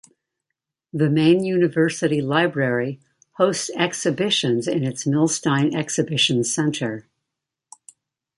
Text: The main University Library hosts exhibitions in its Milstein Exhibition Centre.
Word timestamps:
The 0.91 1.11
main 1.11 1.43
University 1.43 2.23
Library 2.23 2.99
hosts 3.33 3.69
exhibitions 3.77 4.67
in 4.67 4.83
its 4.83 5.05
Milstein 5.05 5.75
Exhibition 5.75 6.43
Centre. 6.43 7.05